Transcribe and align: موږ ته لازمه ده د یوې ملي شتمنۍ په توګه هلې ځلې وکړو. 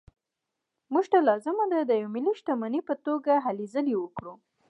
موږ 0.93 1.05
ته 1.11 1.17
لازمه 1.27 1.65
ده 1.71 1.79
د 1.85 1.91
یوې 2.01 2.09
ملي 2.15 2.33
شتمنۍ 2.39 2.81
په 2.89 2.93
توګه 3.05 3.31
هلې 3.45 3.65
ځلې 3.73 3.95
وکړو. 3.97 4.33